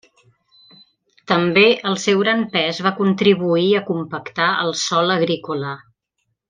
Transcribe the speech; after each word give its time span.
També 1.31 1.65
el 1.91 1.99
seu 2.05 2.23
gran 2.23 2.43
pes 2.57 2.81
va 2.87 2.95
contribuir 3.03 3.69
a 3.77 3.85
compactar 3.93 4.51
el 4.67 4.77
sòl 4.89 5.19
agrícola. 5.21 5.81